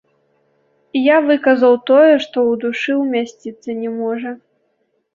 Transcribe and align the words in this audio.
Я 1.07 1.17
выказаў 1.27 1.77
тое, 1.91 2.13
што 2.25 2.37
ў 2.49 2.53
душы 2.65 2.91
ўмясціцца 3.05 3.81
не 3.87 3.97
можа. 4.03 4.39